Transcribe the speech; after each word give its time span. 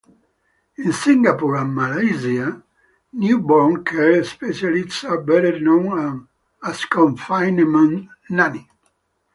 In 0.77 0.91
Singapore 0.93 1.57
and 1.57 1.75
Malaysia, 1.75 2.63
newborn 3.13 3.83
care 3.83 4.23
specialists 4.23 5.03
are 5.03 5.21
better 5.21 5.59
known 5.59 6.27
as 6.63 6.85
confinement 6.85 8.09
nanny. 8.27 8.67